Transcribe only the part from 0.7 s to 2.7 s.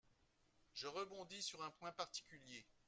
Je rebondis sur un point particulier.